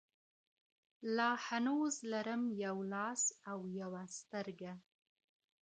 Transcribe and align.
لا 1.17 1.29
هنوز 1.47 1.93
لرم 2.11 2.43
يو 2.65 2.77
لاس 2.93 3.23
او 3.51 3.59
يوه 3.79 4.03
سترگه 4.17 4.73